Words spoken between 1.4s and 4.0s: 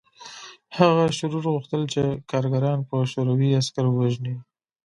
غوښتل چې کارګران په شوروي عسکرو